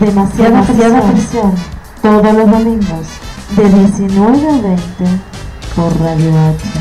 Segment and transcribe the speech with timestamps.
[0.00, 1.54] Demasiada, Demasiada presión.
[2.02, 3.06] Todos los domingos
[3.56, 4.76] de 19 a 20
[5.74, 6.75] por Radio H.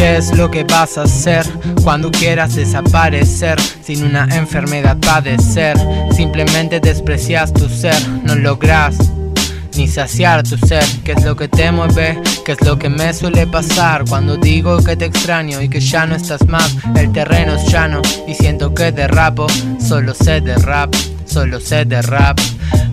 [0.00, 1.44] ¿Qué es lo que vas a hacer
[1.84, 5.76] cuando quieras desaparecer sin una enfermedad padecer?
[6.16, 8.96] Simplemente desprecias tu ser, no logras
[9.76, 10.82] ni saciar tu ser.
[11.04, 12.18] ¿Qué es lo que te mueve?
[12.46, 16.06] ¿Qué es lo que me suele pasar cuando digo que te extraño y que ya
[16.06, 16.74] no estás más?
[16.96, 19.48] El terreno es llano y siento que derrapo.
[19.86, 20.94] Solo sé de rap,
[21.30, 22.38] solo sé de rap.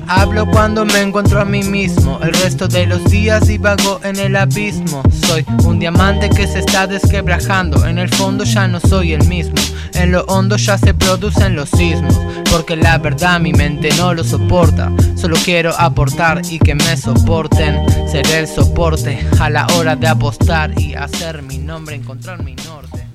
[0.08, 2.20] Hablo cuando me encuentro a mí mismo.
[2.22, 5.02] El resto de los días divago en el abismo.
[5.26, 7.86] Soy un diamante que se está desquebrajando.
[7.86, 9.56] En el fondo ya no soy el mismo.
[9.96, 12.16] En lo hondo ya se producen los sismos.
[12.52, 14.92] Porque la verdad mi mente no lo soporta.
[15.16, 17.84] Solo quiero aportar y que me soporten.
[18.08, 23.07] Seré el soporte a la hora de apostar y hacer mi nombre, encontrar mi norte.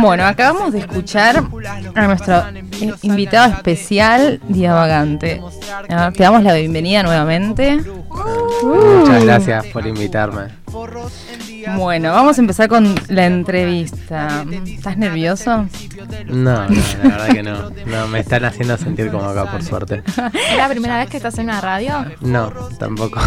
[0.00, 1.42] Bueno, acabamos de escuchar
[1.94, 2.44] a nuestro
[3.02, 5.40] invitado especial, Diavagante.
[5.88, 7.80] Ah, te damos la bienvenida nuevamente.
[8.62, 10.48] Muchas gracias por invitarme.
[11.76, 14.44] Bueno, vamos a empezar con la entrevista.
[14.66, 15.66] ¿Estás nervioso?
[16.26, 17.70] No, no, la verdad que no.
[17.86, 20.02] No, me están haciendo sentir como acá, por suerte.
[20.06, 22.04] ¿Es la primera vez que estás en una radio?
[22.20, 23.20] No, tampoco.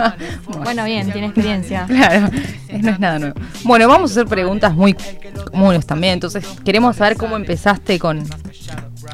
[0.64, 1.86] bueno, bien, tiene experiencia.
[1.86, 2.28] Claro,
[2.80, 3.40] no es nada nuevo.
[3.64, 4.96] Bueno, vamos a hacer preguntas muy
[5.50, 6.14] comunes también.
[6.14, 8.24] Entonces, queremos saber cómo empezaste con,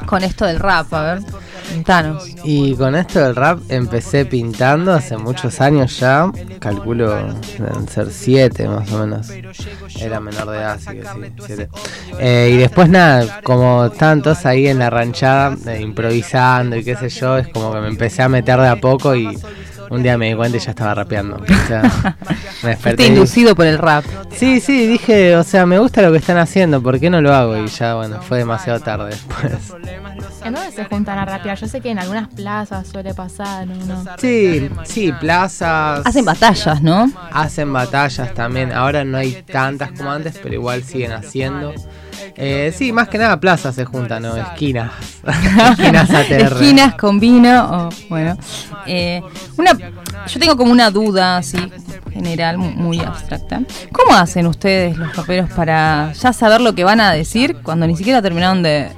[0.05, 0.93] con esto del rap.
[0.93, 1.23] A ver,
[2.43, 6.31] Y con esto del rap empecé pintando hace muchos años ya.
[6.59, 9.29] Calculo deben ser siete más o menos.
[9.99, 11.69] Era menor de edad, así que sí, siete.
[12.19, 17.09] Eh, y después nada, como tantos ahí en la ranchada, eh, improvisando y qué sé
[17.09, 19.37] yo, es como que me empecé a meter de a poco y
[19.89, 21.37] un día me di cuenta y ya estaba rapeando.
[21.37, 21.81] O sea,
[22.63, 23.07] me desperté.
[23.07, 24.05] inducido por el rap.
[24.35, 27.33] Sí, sí, dije, o sea, me gusta lo que están haciendo, ¿por qué no lo
[27.33, 27.57] hago?
[27.57, 29.73] Y ya, bueno, fue demasiado tarde después.
[30.43, 31.57] ¿En dónde se juntan a rapear?
[31.57, 34.03] Yo sé que en algunas plazas suele pasar, ¿no?
[34.17, 36.01] Sí, sí, plazas.
[36.05, 37.11] Hacen batallas, ¿no?
[37.31, 38.71] Hacen batallas también.
[38.71, 41.73] Ahora no hay tantas como antes, pero igual siguen haciendo.
[42.35, 44.35] Eh, sí, más que nada plazas se juntan, ¿no?
[44.35, 44.91] Esquinas.
[45.71, 46.53] Esquinas ATR.
[46.53, 48.37] Esquinas con vino, bueno.
[48.85, 49.21] Eh,
[49.57, 51.57] una, yo tengo como una duda así,
[52.11, 53.61] general, muy abstracta.
[53.91, 57.95] ¿Cómo hacen ustedes los raperos para ya saber lo que van a decir cuando ni
[57.95, 58.89] siquiera terminaron de,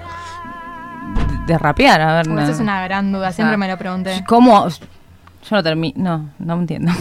[1.48, 2.02] de rapear?
[2.02, 4.24] A ver, Esa es una gran duda, siempre me lo pregunté.
[4.28, 4.68] ¿Cómo?
[4.70, 6.92] Yo no termino, no, no entiendo.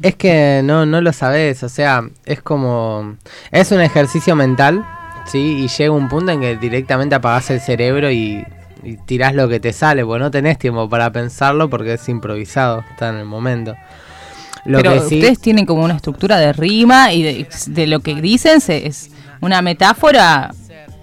[0.00, 3.16] Es que no, no lo sabes, o sea, es como...
[3.52, 4.84] Es un ejercicio mental
[5.26, 8.44] Sí, y llega un punto en que directamente apagás el cerebro y,
[9.06, 13.10] tirás lo que te sale, porque no tenés tiempo para pensarlo porque es improvisado, está
[13.10, 13.76] en el momento.
[14.64, 19.10] Pero ustedes tienen como una estructura de rima y de, lo que dicen es
[19.40, 20.52] una metáfora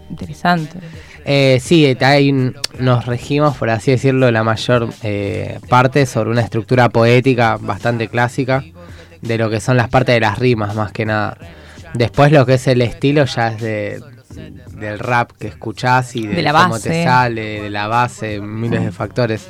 [0.09, 0.80] interesante.
[1.25, 2.31] Eh, sí, ahí
[2.80, 8.63] nos regimos, por así decirlo, la mayor eh, parte sobre una estructura poética bastante clásica
[9.22, 11.38] de lo que son las partes de las rimas, más que nada.
[11.94, 14.01] Después lo que es el estilo ya es de,
[14.77, 19.50] del rap que escuchás y de, cómo te sale, de la base, miles de factores.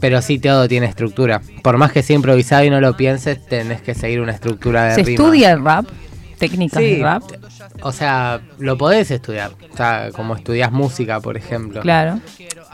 [0.00, 1.40] Pero sí, todo tiene estructura.
[1.62, 4.94] Por más que sea improvisado y no lo pienses, tenés que seguir una estructura de
[4.94, 5.86] ¿Se estudia el rap?
[6.38, 7.22] ¿Técnicas de rap?
[7.82, 9.50] O sea, lo podés estudiar.
[9.72, 11.80] O sea, como estudias música, por ejemplo.
[11.80, 12.20] Claro.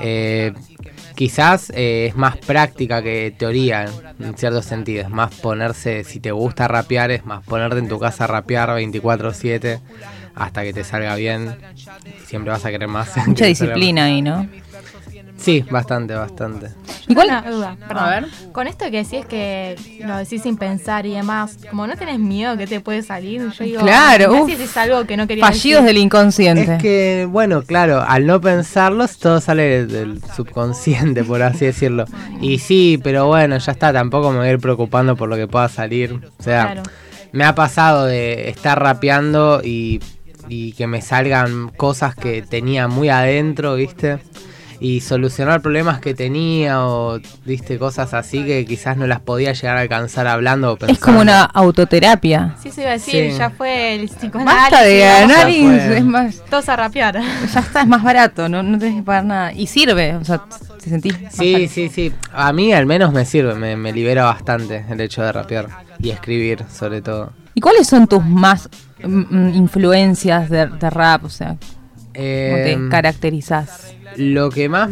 [0.00, 0.52] Eh,
[1.14, 3.86] quizás eh, es más práctica que teoría,
[4.18, 5.02] en cierto sentido.
[5.02, 8.70] Es más ponerse, si te gusta rapear, es más ponerte en tu casa a rapear
[8.70, 9.80] 24-7
[10.34, 11.56] hasta que te salga bien.
[12.26, 13.16] Siempre vas a querer más.
[13.26, 14.48] Mucha disciplina ahí, ¿no?
[15.44, 16.70] Sí, bastante, bastante.
[17.06, 18.04] Igual una duda, perdón.
[18.04, 18.26] A ver.
[18.52, 22.56] Con esto que decís que lo decís sin pensar y demás, como no tenés miedo
[22.56, 25.98] que te puede salir, yo digo, claro, si es algo que no querías Fallidos del
[25.98, 26.76] inconsciente.
[26.76, 32.06] Es que, bueno, claro, al no pensarlos, todo sale del subconsciente, por así decirlo.
[32.40, 35.46] Y sí, pero bueno, ya está, tampoco me voy a ir preocupando por lo que
[35.46, 36.18] pueda salir.
[36.38, 36.82] O sea,
[37.32, 40.00] me ha pasado de estar rapeando y
[40.48, 44.18] y que me salgan cosas que tenía muy adentro, ¿viste?
[44.84, 47.78] Y solucionar problemas que tenía o, ¿viste?
[47.78, 51.42] Cosas así que quizás no las podía llegar a alcanzar hablando o Es como una
[51.44, 52.56] autoterapia.
[52.62, 54.70] Sí, se iba a decir, ya fue el psicoanálisis.
[54.70, 56.42] Basta de análisis, es más...
[56.50, 57.18] Todos a rapear.
[57.54, 59.52] Ya está, es más barato, no, no tenés que pagar nada.
[59.54, 60.42] Y sirve, o sea,
[60.82, 62.12] te sentís Sí, sí, sí.
[62.34, 65.66] A mí al menos me sirve, me, me libera bastante el hecho de rapear
[65.98, 67.32] y escribir, sobre todo.
[67.54, 68.68] ¿Y cuáles son tus más
[69.02, 71.24] mm, mm, influencias de, rap?
[71.24, 71.56] O sea,
[72.14, 73.94] ¿cómo te em, caracterizas?
[74.16, 74.90] Lo que más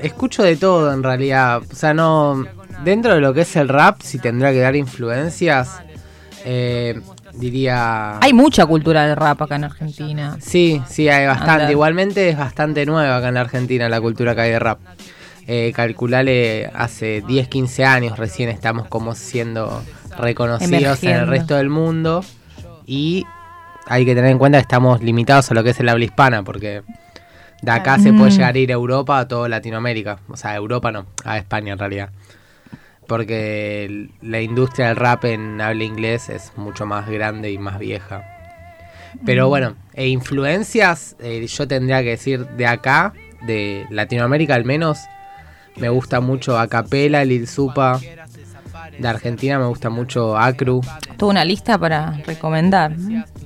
[0.00, 1.62] escucho de todo en realidad.
[1.70, 2.44] O sea, no.
[2.84, 5.80] Dentro de lo que es el rap, si tendría que dar influencias,
[6.44, 7.00] eh,
[7.34, 8.18] diría.
[8.18, 10.36] Hay mucha cultura de rap acá en Argentina.
[10.40, 11.70] Sí, sí, hay bastante.
[11.70, 14.78] Igualmente es bastante nueva acá en Argentina la cultura que hay de rap.
[15.46, 19.82] Eh, calculale hace 10, 15 años recién estamos como siendo
[20.16, 22.24] reconocidos en el resto del mundo
[22.86, 23.26] y
[23.86, 26.42] hay que tener en cuenta que estamos limitados a lo que es el habla hispana
[26.42, 26.82] porque
[27.62, 30.56] de acá se puede llegar a ir a Europa, a toda Latinoamérica, o sea, a
[30.56, 32.10] Europa no, a España en realidad.
[33.06, 38.24] Porque la industria del rap en habla inglés es mucho más grande y más vieja.
[39.24, 43.12] Pero bueno, e influencias, eh, yo tendría que decir de acá,
[43.42, 44.98] de Latinoamérica al menos,
[45.76, 48.00] me gusta mucho Acapela, Lil Supa.
[48.98, 50.80] De Argentina me gusta mucho Acru.
[51.16, 52.94] Tuvo una lista para recomendar.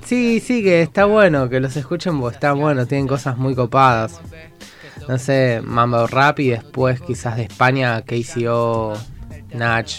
[0.03, 4.19] Sí, sí, que está bueno, que los escuchen porque está bueno, tienen cosas muy copadas.
[5.07, 8.93] No sé, Mambo Rap y después quizás de España, KCO,
[9.53, 9.89] Nach.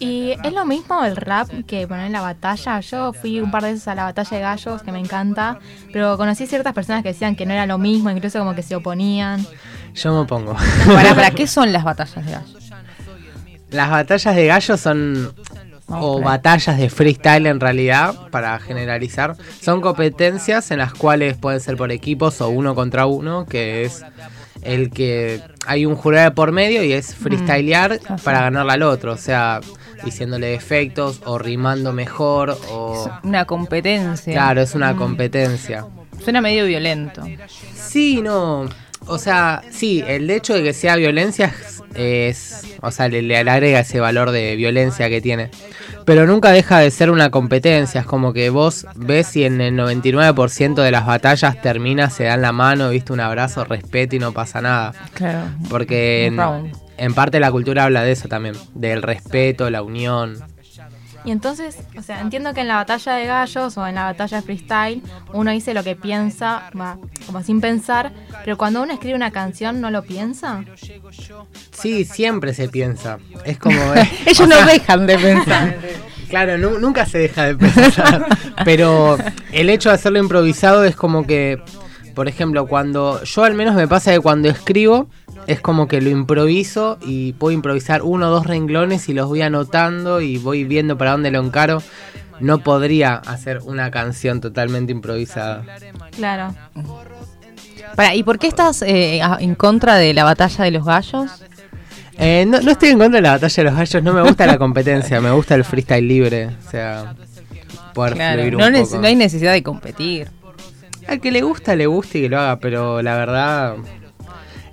[0.00, 2.80] ¿Y es lo mismo el rap que poner en la batalla?
[2.80, 5.58] Yo fui un par de veces a la batalla de gallos, que me encanta,
[5.92, 8.74] pero conocí ciertas personas que decían que no era lo mismo, incluso como que se
[8.74, 9.46] oponían.
[9.94, 10.56] Yo me opongo.
[10.86, 12.63] ¿Para, qué son las batallas de gallos?
[13.74, 15.34] Las batallas de gallos son
[15.88, 21.76] o batallas de freestyle en realidad, para generalizar, son competencias en las cuales pueden ser
[21.76, 24.02] por equipos o uno contra uno, que es
[24.62, 29.12] el que hay un jurado por medio y es freestylear mm, para ganarle al otro,
[29.12, 29.60] o sea,
[30.04, 33.10] diciéndole defectos o rimando mejor o...
[33.22, 34.32] una competencia.
[34.32, 34.96] Claro, es una mm.
[34.96, 35.86] competencia.
[36.22, 37.22] Suena medio violento.
[37.74, 38.68] Sí, no.
[39.06, 41.54] O sea, sí, el hecho de que sea violencia
[41.94, 45.50] es, o sea, le, agrega ese valor de violencia que tiene.
[46.04, 49.74] Pero nunca deja de ser una competencia, es como que vos ves y en el
[49.74, 54.32] 99% de las batallas termina, se dan la mano, viste un abrazo, respeto y no
[54.32, 54.92] pasa nada.
[55.14, 55.48] Claro.
[55.70, 56.32] Porque
[56.96, 60.38] en parte la cultura habla de eso también, del respeto, la unión.
[61.24, 64.38] Y entonces, o sea, entiendo que en la batalla de gallos o en la batalla
[64.38, 68.12] de freestyle uno dice lo que piensa, va, como sin pensar,
[68.44, 70.64] pero cuando uno escribe una canción no lo piensa.
[71.70, 73.18] Sí, siempre se piensa.
[73.44, 73.80] Es como...
[74.26, 75.78] Ellos no dejan de pensar.
[76.28, 78.26] Claro, nunca se deja de pensar.
[78.64, 79.16] pero
[79.52, 81.62] el hecho de hacerlo improvisado es como que,
[82.14, 85.08] por ejemplo, cuando yo al menos me pasa que cuando escribo
[85.46, 89.42] es como que lo improviso y puedo improvisar uno o dos renglones y los voy
[89.42, 91.82] anotando y voy viendo para dónde lo encaro.
[92.40, 95.64] No podría hacer una canción totalmente improvisada.
[96.16, 96.54] Claro.
[97.94, 101.30] Para, ¿Y por qué estás eh, en contra de la batalla de los gallos?
[102.18, 104.58] Eh, no, estoy en contra de la batalla de los gallos, no me gusta la
[104.58, 106.50] competencia, me gusta el freestyle libre.
[106.66, 107.14] O sea,
[107.92, 108.98] poder fluir un no, poco.
[108.98, 110.28] no hay necesidad de competir.
[111.06, 113.76] Al que le gusta, le gusta y que lo haga, pero la verdad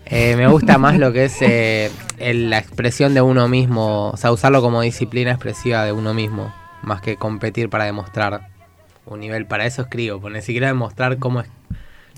[0.06, 1.90] eh, me gusta más lo que es eh,
[2.20, 7.02] la expresión de uno mismo, o sea, usarlo como disciplina expresiva de uno mismo, más
[7.02, 8.50] que competir para demostrar
[9.06, 9.46] un nivel.
[9.46, 11.48] Para eso escribo, por ni siquiera demostrar cómo es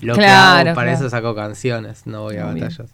[0.00, 2.92] lo que hago, para eso saco canciones, no voy a batallas.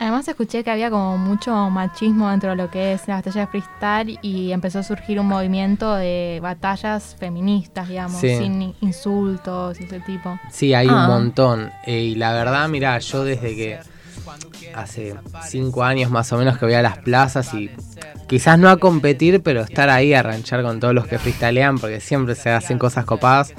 [0.00, 3.46] Además escuché que había como mucho machismo dentro de lo que es la batalla de
[3.48, 10.00] freestyle y empezó a surgir un movimiento de batallas feministas, digamos, sin insultos y ese
[10.00, 10.40] tipo.
[10.50, 11.06] Sí, hay un ah.
[11.06, 11.70] montón.
[11.84, 13.78] Eh, y la verdad, mira, yo desde que
[14.74, 15.16] hace
[15.46, 17.70] cinco años más o menos que voy a las plazas y
[18.26, 22.00] quizás no a competir, pero estar ahí a ranchar con todos los que freestylean, porque
[22.00, 23.52] siempre se hacen cosas copadas.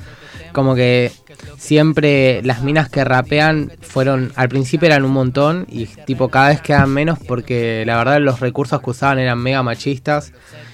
[0.53, 1.11] Como que
[1.57, 6.61] siempre las minas que rapean fueron, al principio eran un montón y tipo cada vez
[6.61, 10.33] quedan menos porque la verdad los recursos que usaban eran mega machistas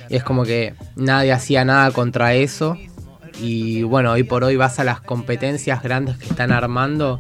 [0.09, 2.77] y es como que nadie hacía nada contra eso.
[3.39, 7.19] Y bueno, hoy por hoy vas a las competencias grandes que están armando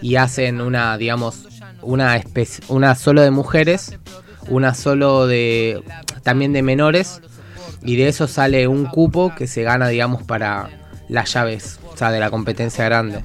[0.00, 1.48] y hacen una, digamos,
[1.80, 2.20] una,
[2.68, 3.98] una solo de mujeres,
[4.48, 5.82] una solo de
[6.22, 7.20] también de menores
[7.82, 10.68] y de eso sale un cupo que se gana, digamos, para
[11.12, 13.22] las llaves, o sea, de la competencia grande.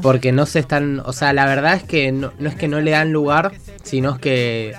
[0.00, 2.92] Porque no se están, o sea, la verdad es que no, es que no le
[2.92, 4.74] dan lugar, sino es que,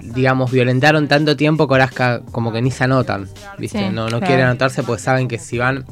[0.00, 3.28] digamos, violentaron tanto tiempo que ahora como que ni se anotan,
[3.58, 3.90] ¿viste?
[3.90, 5.84] no no quieren anotarse pues saben que si van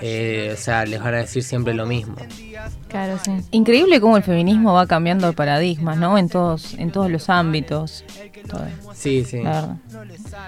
[0.00, 2.16] eh, o sea, les van a decir siempre lo mismo.
[2.88, 3.32] Claro, sí.
[3.50, 6.18] Increíble cómo el feminismo va cambiando paradigmas, ¿no?
[6.18, 8.04] En todos, en todos los ámbitos.
[8.94, 9.42] Sí, sí.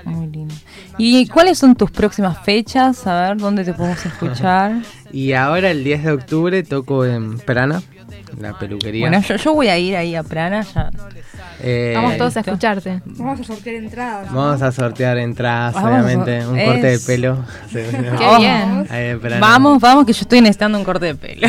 [0.05, 0.55] Muy lindo.
[0.99, 3.07] ¿Y cuáles son tus próximas fechas?
[3.07, 4.83] A ver, ¿dónde te podemos escuchar?
[5.13, 7.83] y ahora el 10 de octubre toco en Perana,
[8.39, 9.09] la peluquería.
[9.09, 10.63] Bueno, yo, voy a ir ahí a Prana.
[10.63, 10.91] Ya.
[11.63, 13.03] Eh, vamos todos a escucharte.
[13.05, 14.33] Vamos a sortear entradas.
[14.33, 16.47] Vamos a sortear entradas, obviamente.
[16.47, 17.45] Un corte de pelo.
[17.73, 19.41] Qué bien.
[19.41, 21.49] Vamos, vamos, que yo estoy necesitando un corte de pelo.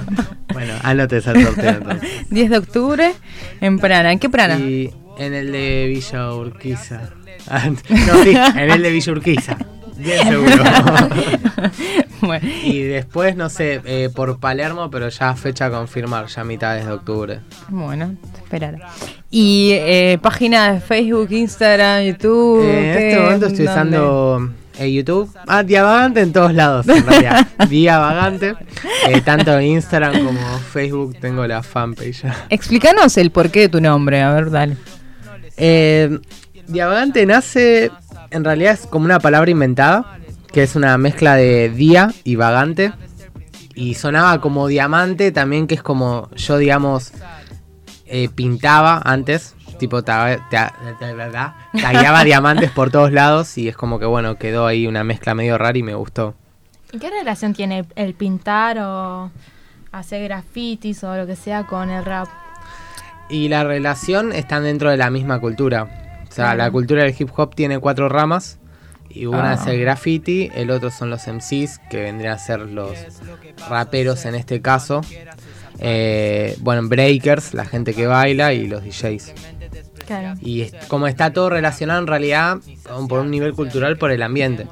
[0.52, 2.08] bueno, anotes al sorteo entonces.
[2.30, 3.12] 10 de octubre
[3.60, 4.12] en Prana.
[4.12, 4.58] ¿En qué Prana?
[4.58, 7.10] Y en el de Villa Urquiza.
[7.50, 9.56] no, sí, en el de Villa Urquiza.
[9.96, 10.64] Bien seguro.
[12.64, 16.92] Y después, no sé, eh, por Palermo, pero ya fecha a confirmar, ya mitades de
[16.92, 17.40] octubre.
[17.68, 18.78] Bueno, esperar.
[19.30, 22.64] ¿Y eh, página de Facebook, Instagram, YouTube?
[22.64, 25.30] Eh, en este momento estoy usando YouTube.
[25.46, 27.46] Ah, Diavagante en todos lados, en realidad.
[27.68, 28.54] Diavagante.
[29.24, 30.40] tanto en Instagram como
[30.72, 32.24] Facebook tengo la fanpage.
[32.50, 34.76] Explícanos el porqué de tu nombre, a ver, dale.
[36.68, 37.90] Diavagante nace,
[38.30, 40.18] en realidad es como una palabra inventada
[40.52, 42.92] que es una mezcla de día y vagante.
[43.74, 47.12] Y sonaba como diamante también, que es como yo, digamos,
[48.06, 49.54] eh, pintaba antes.
[49.78, 50.40] Tipo, tallaba
[52.24, 55.78] diamantes por todos lados y es como que, bueno, quedó ahí una mezcla medio rara
[55.78, 56.34] y me gustó.
[56.90, 59.30] ¿Y qué relación tiene el pintar o
[59.92, 62.26] hacer grafitis o lo que sea con el rap?
[63.28, 66.24] Y la relación está dentro de la misma cultura.
[66.28, 68.58] O sea, la cultura del hip hop tiene cuatro ramas
[69.10, 69.80] y una es el ah.
[69.80, 72.92] graffiti, el otro son los MCs, que vendrían a ser los
[73.68, 75.00] raperos en este caso.
[75.78, 79.34] Eh, bueno, breakers, la gente que baila y los DJs.
[80.40, 82.58] Y como está todo relacionado en realidad
[83.08, 84.66] por un nivel cultural por el ambiente.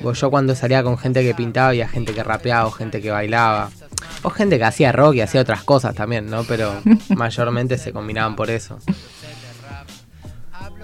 [0.00, 3.70] yo cuando salía con gente que pintaba había gente que rapeaba o gente que bailaba.
[4.22, 6.44] O gente que hacía rock y hacía otras cosas también, ¿no?
[6.44, 6.74] Pero
[7.16, 8.78] mayormente se combinaban por eso.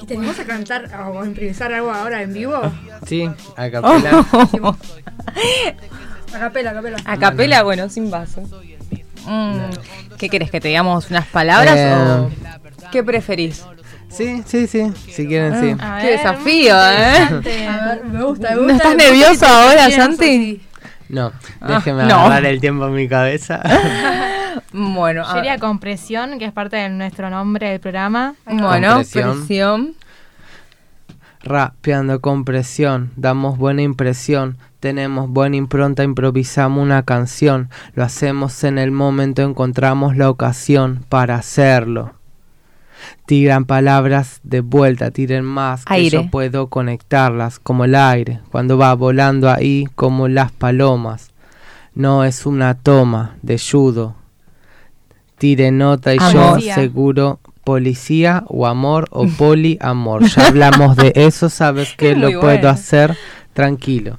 [0.01, 2.61] ¿Y tenemos a cantar o a improvisar algo ahora en vivo?
[3.07, 4.27] Sí, a capela.
[6.35, 6.97] a capela, a capela.
[7.05, 8.43] A capela, bueno, sin vaso.
[9.27, 9.59] Mm,
[10.19, 10.51] ¿Qué querés?
[10.51, 12.31] ¿Que te digamos unas palabras o eh,
[12.93, 13.65] qué preferís?
[14.09, 15.77] Sí, sí, sí, si quieren, sí.
[16.01, 17.29] Qué desafío, ¿eh?
[18.05, 18.57] me gusta, me gusta.
[18.57, 20.63] ¿No estás nervioso ahora, Santi?
[21.09, 21.33] No,
[21.67, 23.61] déjeme ah, el tiempo en mi cabeza.
[24.73, 28.35] bueno, sería compresión, que es parte de nuestro nombre del programa.
[28.47, 29.95] Bueno, presión.
[31.43, 38.91] Rapeando compresión, damos buena impresión, tenemos buena impronta, improvisamos una canción, lo hacemos en el
[38.91, 42.15] momento, encontramos la ocasión para hacerlo.
[43.27, 48.95] Tiran palabras de vuelta, tiren más, que yo puedo conectarlas como el aire, cuando va
[48.95, 51.31] volando ahí como las palomas.
[51.95, 54.17] No es una toma de judo.
[55.39, 60.25] Tire nota y yo seguro policía o amor o poliamor.
[60.25, 63.17] Ya hablamos de eso, sabes que lo puedo hacer
[63.53, 64.19] tranquilo.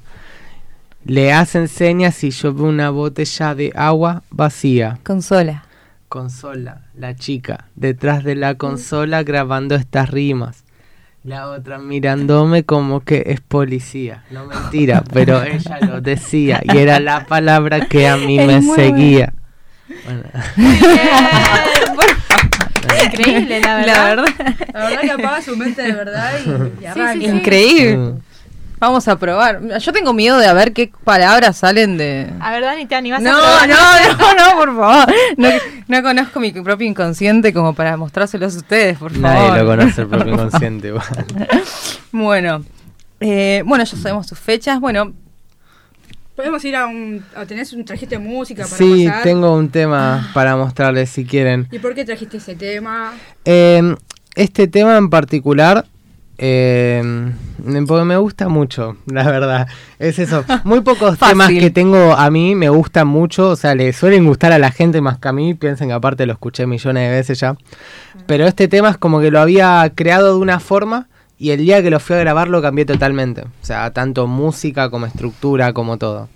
[1.05, 5.00] Le hacen señas y yo veo una botella de agua vacía.
[5.03, 5.63] Consola.
[6.09, 10.63] Consola, la chica, detrás de la consola grabando estas rimas.
[11.24, 14.24] La otra mirándome como que es policía.
[14.31, 19.33] No mentira, pero ella lo decía y era la palabra que a mí me seguía.
[23.06, 23.96] Increíble, la verdad.
[23.96, 24.25] La verdad,
[24.74, 26.32] la verdad que apaga su mente de verdad
[27.15, 27.98] y, Increíble.
[27.98, 28.22] Mm.
[28.79, 29.79] Vamos a probar.
[29.79, 32.32] Yo tengo miedo de a ver qué palabras salen de.
[32.39, 33.70] A ver, Dani, ¿te animás no, a probar?
[33.70, 33.75] No,
[34.17, 35.15] no, no, por favor.
[35.38, 35.50] No,
[35.88, 39.50] no, conozco mi propio inconsciente como para mostrárselos a ustedes, por favor.
[39.50, 40.94] Nadie lo conoce el propio inconsciente.
[42.12, 42.63] bueno,
[43.20, 44.79] eh, bueno, ya sabemos sus fechas.
[44.79, 45.13] Bueno,
[46.38, 47.24] Podemos ir a un.
[47.48, 51.67] ¿Tenés un trajiste de música para Sí, tengo un tema para mostrarles si quieren.
[51.72, 53.13] ¿Y por qué trajiste ese tema?
[53.44, 53.96] Eh,
[54.36, 55.84] este tema en particular
[56.38, 57.32] eh,
[57.88, 59.67] porque me gusta mucho, la verdad.
[59.98, 60.46] Es eso.
[60.63, 63.50] Muy pocos temas que tengo a mí me gustan mucho.
[63.50, 65.56] O sea, le suelen gustar a la gente más que a mí.
[65.56, 67.58] Piensen que aparte lo escuché millones de veces ya.
[68.27, 71.08] Pero este tema es como que lo había creado de una forma.
[71.39, 73.41] Y el día que lo fui a grabar lo cambié totalmente.
[73.41, 76.29] O sea, tanto música como estructura, como todo.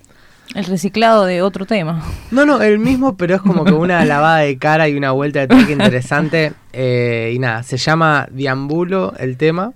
[0.54, 2.04] El reciclado de otro tema.
[2.30, 5.40] No, no, el mismo, pero es como que una lavada de cara y una vuelta
[5.40, 6.54] de toque interesante.
[6.74, 9.74] Eh, y nada, se llama Diambulo el tema.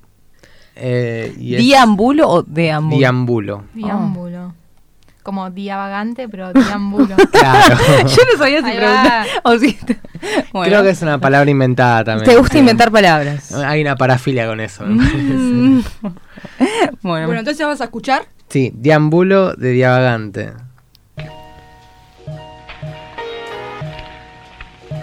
[0.76, 2.98] Eh, ¿Diambulo o deambulo?
[2.98, 3.64] Diambulo.
[3.74, 4.54] Diambulo.
[5.26, 7.16] Como diavagante, pero diambulo.
[7.32, 7.76] claro.
[8.06, 9.26] Yo no sabía si preguntar.
[10.66, 12.30] Creo que es una palabra inventada también.
[12.30, 13.52] ¿Te gusta inventar palabras?
[13.52, 14.84] Hay una parafilia con eso.
[14.86, 15.82] Mm.
[17.02, 17.26] bueno.
[17.26, 18.28] bueno, entonces vamos a escuchar.
[18.50, 20.54] Sí, diambulo de diavagante.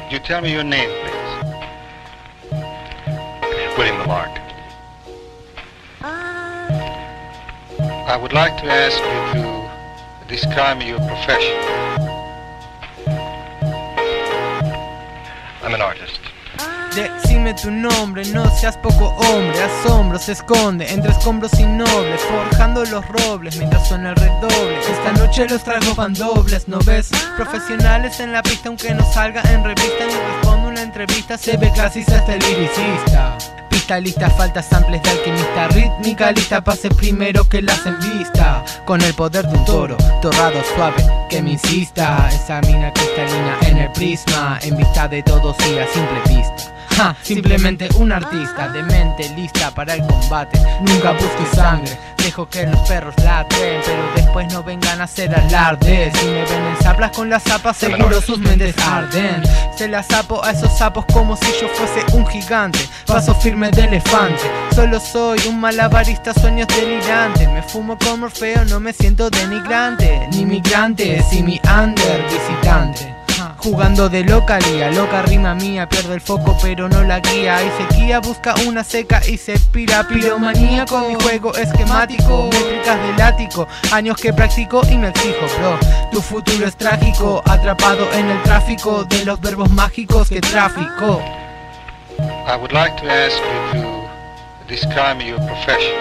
[0.08, 1.18] You tell me your name, please.
[3.76, 4.30] William Lamarck.
[8.12, 9.51] I would like to ask you to
[10.32, 11.56] describe your profession.
[15.62, 16.20] I'm an artist.
[16.94, 23.06] Decime tu nombre, no seas poco hombre, asombro se esconde entre escombros innobles, forjando los
[23.08, 24.78] robles mientras suena el redoble.
[24.80, 27.10] Esta noche los traigo fan dobles, ¿no ves?
[27.36, 31.70] Profesionales en la pista, aunque no salga en revista ni respondo una entrevista, se ve
[31.72, 33.61] clasista hasta el liricista.
[33.92, 36.32] Pista lista, falta samples de alquimista Rítmica.
[36.32, 38.64] Lista, pase primero que las en vista.
[38.86, 43.78] Con el poder de un toro, torrado suave Que me insista, esa mina cristalina en
[43.78, 46.71] el prisma En vista de todos y a simple vista
[47.22, 50.60] simplemente un artista de mente lista para el combate.
[50.80, 56.12] Nunca busque sangre, dejo que los perros ladren, pero después no vengan a hacer alarde.
[56.14, 59.42] Si me ven en zaplas con las zapas, seguro sus mentes arden.
[59.76, 62.78] Se las sapo a esos sapos como si yo fuese un gigante.
[63.06, 64.42] Paso firme de elefante.
[64.74, 67.48] Solo soy un malabarista, sueños delirantes.
[67.48, 70.28] Me fumo como Orfeo, no me siento denigrante.
[70.32, 73.21] Ni migrante, si mi under visitante.
[73.62, 77.58] Jugando de localía, loca rima mía, pierdo el foco pero no la guía.
[77.58, 80.06] Hay sequía, busca una seca y se pira.
[80.08, 85.78] Piromanía con mi juego esquemático, métricas del ático, años que practico y me exijo, bro.
[86.10, 91.22] Tu futuro es trágico, atrapado en el tráfico de los verbos mágicos que tráfico.
[92.18, 93.36] I would like to ask
[93.74, 95.94] you to describe your profession.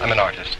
[0.00, 0.59] I'm an artist.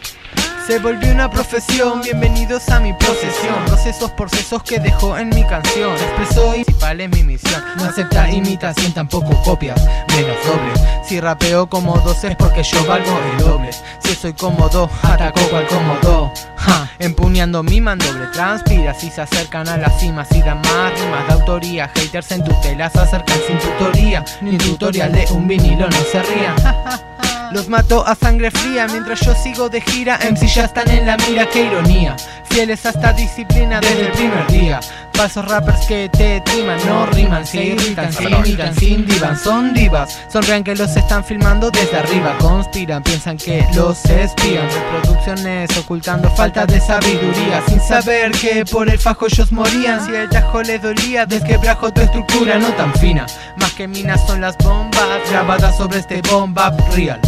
[0.67, 5.91] Se volvió una profesión, bienvenidos a mi procesión Procesos, procesos que dejó en mi canción.
[5.93, 7.63] Expreso principal es mi misión.
[7.77, 13.11] No acepta imitación, tampoco copias, menos doble Si rapeo como dos es porque yo valgo
[13.31, 13.69] el doble.
[13.99, 19.77] Si soy cómodo, ataco cual cómodo ja, Empuñando mi mandoble, transpira Si se acercan a
[19.77, 21.91] la cima, si dan más rimas de autoría.
[21.95, 24.23] Haters en tutela se acercan sin tutoría.
[24.41, 27.10] Ni tutorial de un vinilo, no se rían
[27.53, 30.17] Los mato a sangre fría mientras yo sigo de gira.
[30.29, 32.15] MC ya están en la mira, qué ironía.
[32.45, 34.79] Fieles a esta disciplina desde el primer día.
[35.13, 40.17] Falsos rappers que te timan, no riman, se irritan, se imitan, sin divan, son divas.
[40.31, 44.67] Sonrían que los están filmando desde arriba, conspiran, piensan que los espían.
[44.69, 50.03] Reproducciones ocultando falta de sabiduría, sin saber que por el fajo ellos morían.
[50.05, 53.27] Si el tajo les dolía, desquebrajo tu estructura no tan fina.
[53.57, 57.21] Más que minas son las bombas grabadas sobre este bomba real.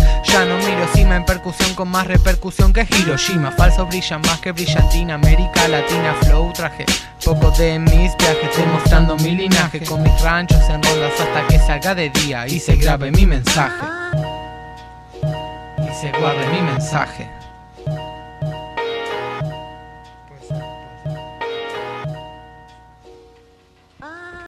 [0.93, 3.51] Cima en percusión con más repercusión que Hiroshima.
[3.51, 5.15] Falso brillan más que brillantina.
[5.15, 6.85] América Latina, flow, traje
[7.23, 9.81] poco de mis viajes, demostrando mi linaje.
[9.81, 13.85] Con mis ranchos en rondas hasta que salga de día y se grabe mi mensaje.
[15.77, 17.42] Y se guarde mi mensaje.